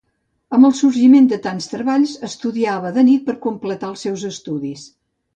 Amb 0.57 0.67
el 0.67 0.71
sorgiment 0.77 1.27
de 1.33 1.37
tants 1.43 1.67
treballs, 1.73 2.13
estudiava 2.29 2.93
de 2.95 3.03
nit 3.09 3.27
per 3.27 3.35
completar 3.47 3.91
els 3.91 4.07
seus 4.07 4.25
estudis. 4.35 4.87